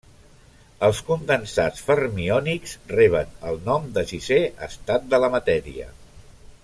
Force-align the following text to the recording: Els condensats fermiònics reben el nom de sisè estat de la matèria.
Els 0.85 1.01
condensats 1.09 1.83
fermiònics 1.89 2.73
reben 2.93 3.37
el 3.51 3.61
nom 3.69 3.87
de 3.99 4.05
sisè 4.13 4.41
estat 4.69 5.07
de 5.13 5.21
la 5.27 5.31
matèria. 5.39 5.89